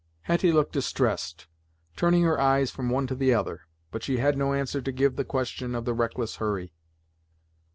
[0.21, 1.45] Hetty looked distressed,
[1.95, 5.11] turning her eyes from one to the other, but she had no answer to give
[5.11, 6.73] to the question of the reckless Hurry.